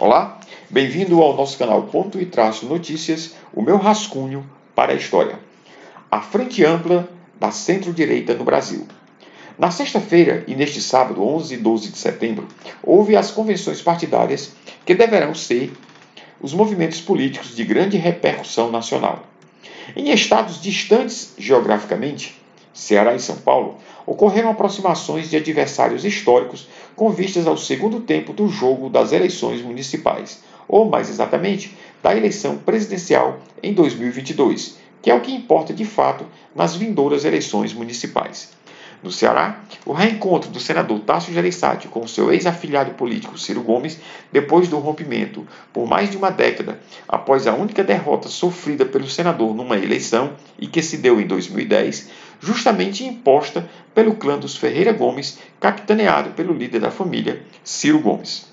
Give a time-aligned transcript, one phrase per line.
[0.00, 0.38] Olá,
[0.70, 5.40] bem-vindo ao nosso canal Ponto e Traço Notícias, o meu rascunho para a história.
[6.08, 8.86] A frente ampla da centro-direita no Brasil.
[9.58, 12.46] Na sexta-feira e neste sábado, 11 e 12 de setembro,
[12.80, 14.52] houve as convenções partidárias
[14.86, 15.72] que deverão ser
[16.40, 19.24] os movimentos políticos de grande repercussão nacional.
[19.96, 22.37] Em estados distantes geograficamente,
[22.78, 23.74] Ceará e São Paulo,
[24.06, 30.44] ocorreram aproximações de adversários históricos com vistas ao segundo tempo do jogo das eleições municipais,
[30.68, 36.24] ou mais exatamente, da eleição presidencial em 2022, que é o que importa de fato
[36.54, 38.56] nas vindouras eleições municipais.
[39.00, 43.96] No Ceará, o reencontro do senador Tasso Gereissati com seu ex-afilhado político Ciro Gomes,
[44.32, 49.54] depois do rompimento por mais de uma década, após a única derrota sofrida pelo senador
[49.54, 52.10] numa eleição e que se deu em 2010,
[52.40, 58.46] justamente imposta pelo clã dos Ferreira Gomes, capitaneado pelo líder da família, Ciro Gomes.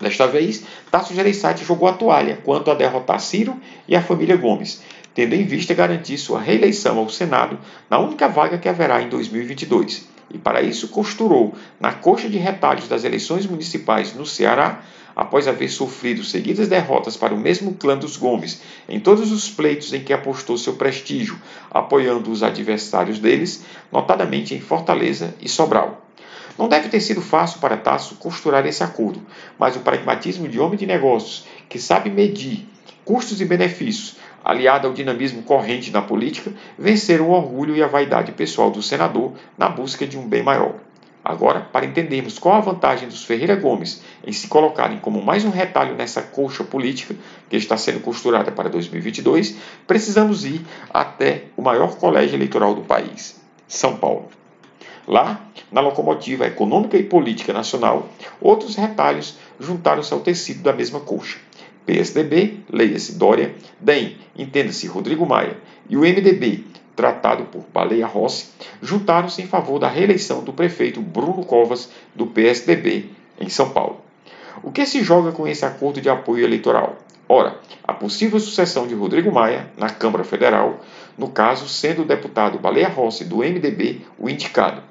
[0.00, 4.82] Desta vez, Tasso Gereissati jogou a toalha quanto a derrotar Ciro e a família Gomes,
[5.14, 7.58] tendo em vista garantir sua reeleição ao Senado
[7.88, 10.06] na única vaga que haverá em 2022.
[10.30, 14.82] E para isso costurou, na coxa de retalhos das eleições municipais no Ceará,
[15.16, 19.94] após haver sofrido seguidas derrotas para o mesmo clã dos Gomes em todos os pleitos
[19.94, 26.02] em que apostou seu prestígio, apoiando os adversários deles, notadamente em Fortaleza e Sobral.
[26.58, 29.20] Não deve ter sido fácil para Tasso costurar esse acordo,
[29.58, 32.66] mas o pragmatismo de homem de negócios, que sabe medir
[33.04, 38.32] custos e benefícios, aliado ao dinamismo corrente na política, venceram o orgulho e a vaidade
[38.32, 40.85] pessoal do senador na busca de um bem maior.
[41.28, 45.50] Agora, para entendermos qual a vantagem dos Ferreira Gomes em se colocarem como mais um
[45.50, 47.16] retalho nessa colcha política
[47.50, 49.56] que está sendo costurada para 2022,
[49.88, 54.28] precisamos ir até o maior colégio eleitoral do país, São Paulo.
[55.04, 58.08] Lá, na locomotiva econômica e política nacional,
[58.40, 61.40] outros retalhos juntaram-se ao tecido da mesma colcha.
[61.84, 65.56] PSDB, leia-se Dória, DEM, entenda-se Rodrigo Maia,
[65.90, 66.64] e o MDB,
[66.96, 68.48] tratado por Baleia Rossi,
[68.82, 74.00] juntaram-se em favor da reeleição do prefeito Bruno Covas, do PSDB, em São Paulo.
[74.62, 76.96] O que se joga com esse acordo de apoio eleitoral?
[77.28, 80.80] Ora, a possível sucessão de Rodrigo Maia na Câmara Federal,
[81.18, 84.82] no caso sendo o deputado Baleia Rossi do MDB o indicado.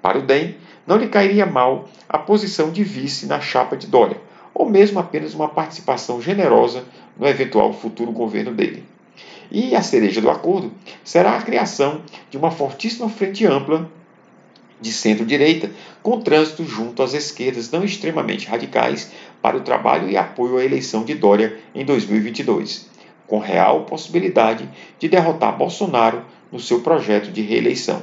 [0.00, 4.20] Para o DEM, não lhe cairia mal a posição de vice na chapa de Dória,
[4.54, 6.84] ou mesmo apenas uma participação generosa
[7.16, 8.84] no eventual futuro governo dele.
[9.50, 10.72] E a cereja do acordo
[11.04, 13.90] será a criação de uma fortíssima frente ampla
[14.80, 15.70] de centro-direita,
[16.02, 21.04] com trânsito junto às esquerdas não extremamente radicais para o trabalho e apoio à eleição
[21.04, 22.88] de Dória em 2022,
[23.26, 28.02] com real possibilidade de derrotar Bolsonaro no seu projeto de reeleição.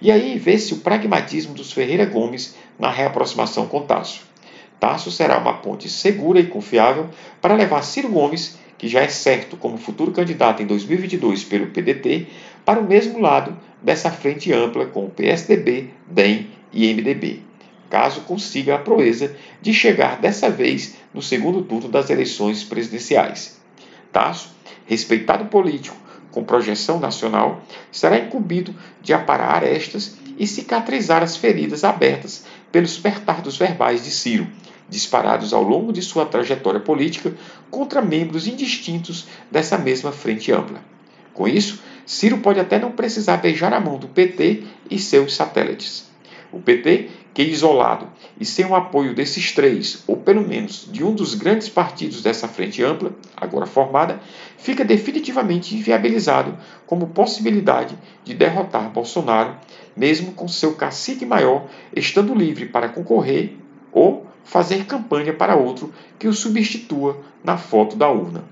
[0.00, 4.22] E aí vê-se o pragmatismo dos Ferreira Gomes na reaproximação com Tasso.
[4.78, 7.08] Tasso será uma ponte segura e confiável
[7.40, 12.26] para levar Ciro Gomes, que já é certo como futuro candidato em 2022 pelo PDT,
[12.64, 17.40] para o mesmo lado dessa frente ampla com o PSDB, DEM e MDB,
[17.90, 23.60] caso consiga a proeza de chegar dessa vez no segundo turno das eleições presidenciais.
[24.12, 24.54] Tasso,
[24.86, 25.96] respeitado político
[26.30, 33.56] com projeção nacional, será incumbido de aparar arestas e cicatrizar as feridas abertas pelos pertardos
[33.56, 34.48] verbais de Ciro,
[34.88, 37.34] disparados ao longo de sua trajetória política
[37.70, 40.80] contra membros indistintos dessa mesma frente ampla.
[41.32, 46.08] Com isso, Ciro pode até não precisar beijar a mão do PT e seus satélites.
[46.52, 48.06] O PT, que isolado
[48.38, 52.46] e sem o apoio desses três, ou pelo menos de um dos grandes partidos dessa
[52.46, 54.20] frente ampla, agora formada,
[54.56, 56.56] fica definitivamente inviabilizado
[56.86, 59.56] como possibilidade de derrotar Bolsonaro,
[59.96, 63.56] mesmo com seu cacique maior estando livre para concorrer
[63.90, 68.44] ou fazer campanha para outro que o substitua na foto da urna.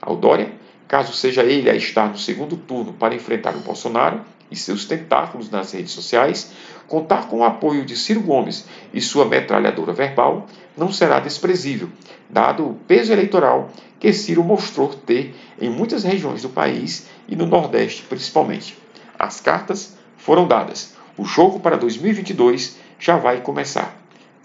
[0.00, 0.52] Aldória,
[0.86, 4.20] caso seja ele a estar no segundo turno para enfrentar o Bolsonaro
[4.50, 6.52] e seus tentáculos nas redes sociais,
[6.86, 8.64] contar com o apoio de Ciro Gomes
[8.94, 11.90] e sua metralhadora verbal não será desprezível,
[12.30, 17.46] dado o peso eleitoral que Ciro mostrou ter em muitas regiões do país e no
[17.46, 18.78] Nordeste principalmente.
[19.18, 20.94] As cartas foram dadas.
[21.16, 23.97] O jogo para 2022 já vai começar.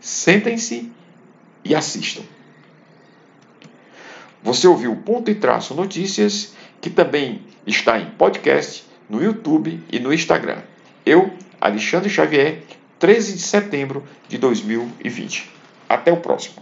[0.03, 0.91] Sentem-se
[1.63, 2.23] e assistam.
[4.43, 10.13] Você ouviu Ponto e Traço Notícias, que também está em podcast, no YouTube e no
[10.13, 10.61] Instagram.
[11.05, 12.63] Eu, Alexandre Xavier,
[12.99, 15.49] 13 de setembro de 2020.
[15.87, 16.61] Até o próximo.